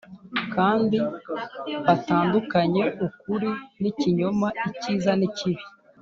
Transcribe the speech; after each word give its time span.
kandi 0.53 0.97
batandukanye 1.85 2.83
ukuri 3.05 3.49
n’ikinyoma, 3.81 4.47
icyiza 4.69 5.11
n’ikibi. 5.19 5.63